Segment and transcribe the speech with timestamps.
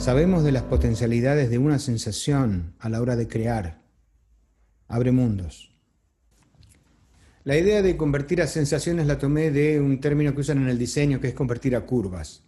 [0.00, 3.82] Sabemos de las potencialidades de una sensación a la hora de crear.
[4.88, 5.76] Abre mundos.
[7.44, 10.78] La idea de convertir a sensaciones la tomé de un término que usan en el
[10.78, 12.44] diseño, que es convertir a curvas,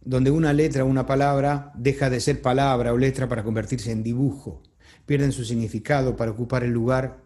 [0.00, 4.04] donde una letra o una palabra deja de ser palabra o letra para convertirse en
[4.04, 4.62] dibujo,
[5.06, 7.20] pierden su significado para ocupar el lugar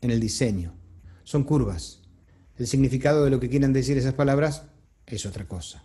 [0.00, 0.74] en el diseño.
[1.22, 2.02] Son curvas.
[2.58, 4.64] El significado de lo que quieran decir esas palabras
[5.06, 5.84] es otra cosa.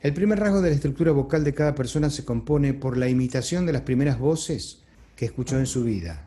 [0.00, 3.66] El primer rasgo de la estructura vocal de cada persona se compone por la imitación
[3.66, 4.82] de las primeras voces
[5.14, 6.26] que escuchó en su vida.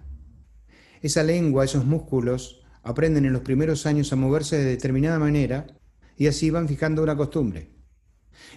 [1.02, 5.66] Esa lengua, esos músculos, aprenden en los primeros años a moverse de determinada manera
[6.16, 7.72] y así van fijando una costumbre.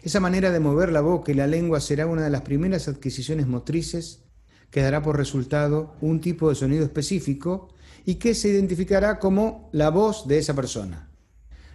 [0.03, 3.47] Esa manera de mover la boca y la lengua será una de las primeras adquisiciones
[3.47, 4.27] motrices
[4.71, 9.89] que dará por resultado un tipo de sonido específico y que se identificará como la
[9.89, 11.11] voz de esa persona.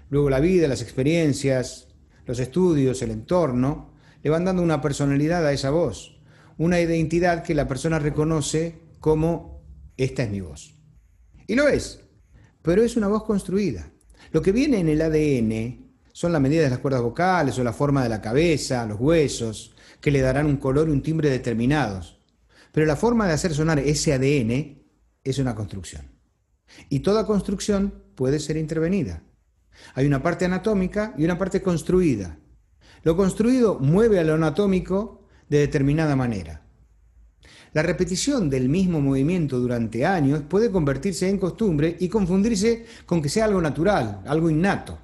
[0.10, 1.91] Luego la vida, las experiencias,
[2.32, 3.92] los estudios, el entorno,
[4.24, 6.18] le van dando una personalidad a esa voz,
[6.58, 9.66] una identidad que la persona reconoce como
[9.98, 10.74] esta es mi voz.
[11.46, 12.00] Y lo es,
[12.62, 13.92] pero es una voz construida.
[14.32, 17.74] Lo que viene en el ADN son las medidas de las cuerdas vocales o la
[17.74, 22.18] forma de la cabeza, los huesos, que le darán un color y un timbre determinados.
[22.72, 24.86] Pero la forma de hacer sonar ese ADN
[25.26, 26.10] es una construcción.
[26.88, 29.22] Y toda construcción puede ser intervenida.
[29.94, 32.38] Hay una parte anatómica y una parte construida.
[33.04, 36.66] Lo construido mueve a lo anatómico de determinada manera.
[37.74, 43.30] La repetición del mismo movimiento durante años puede convertirse en costumbre y confundirse con que
[43.30, 45.00] sea algo natural, algo innato.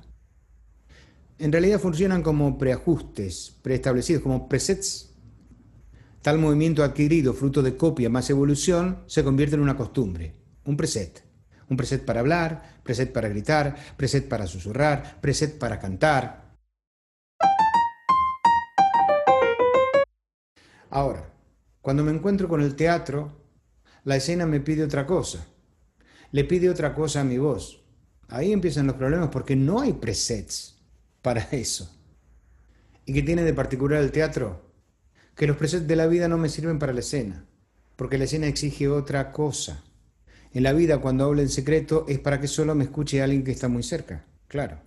[1.39, 5.13] En realidad funcionan como preajustes preestablecidos, como presets.
[6.21, 11.26] Tal movimiento adquirido, fruto de copia más evolución, se convierte en una costumbre, un preset.
[11.69, 16.55] Un preset para hablar, preset para gritar, preset para susurrar, preset para cantar.
[20.89, 21.29] Ahora,
[21.81, 23.31] cuando me encuentro con el teatro,
[24.03, 25.45] la escena me pide otra cosa.
[26.31, 27.83] Le pide otra cosa a mi voz.
[28.29, 30.81] Ahí empiezan los problemas porque no hay presets
[31.21, 31.93] para eso.
[33.05, 34.73] ¿Y qué tiene de particular el teatro?
[35.35, 37.45] Que los presets de la vida no me sirven para la escena,
[37.95, 39.83] porque la escena exige otra cosa.
[40.53, 43.51] En la vida, cuando hablo en secreto, es para que solo me escuche alguien que
[43.51, 44.79] está muy cerca, claro.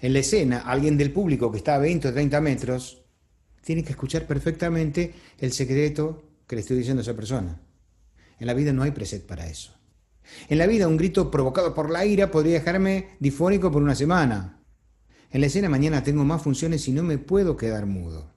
[0.00, 3.02] En la escena, alguien del público que está a 20 o 30 metros
[3.64, 7.60] tiene que escuchar perfectamente el secreto que le estoy diciendo a esa persona.
[8.38, 9.72] En la vida no hay preset para eso.
[10.48, 14.60] En la vida, un grito provocado por la ira podría dejarme difónico por una semana.
[15.30, 18.32] En la escena mañana tengo más funciones y no me puedo quedar mudo.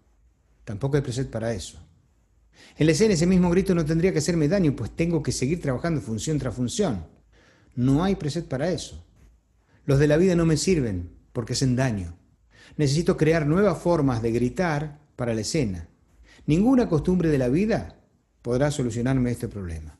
[0.63, 1.86] Tampoco hay preset para eso.
[2.77, 5.61] En la escena ese mismo grito no tendría que hacerme daño, pues tengo que seguir
[5.61, 7.05] trabajando función tras función.
[7.75, 9.03] No hay preset para eso.
[9.85, 12.17] Los de la vida no me sirven porque hacen daño.
[12.75, 15.87] Necesito crear nuevas formas de gritar para la escena.
[16.45, 17.95] Ninguna costumbre de la vida
[18.41, 19.97] podrá solucionarme este problema.